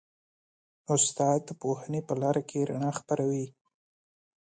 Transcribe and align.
استاد 0.93 1.39
د 1.45 1.49
پوهنې 1.61 2.01
په 2.07 2.13
لاره 2.21 2.41
کې 2.49 2.67
رڼا 2.69 2.91
خپروي. 2.99 3.47